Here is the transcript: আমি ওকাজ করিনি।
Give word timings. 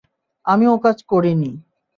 আমি 0.45 0.65
ওকাজ 0.67 0.97
করিনি। 1.03 1.51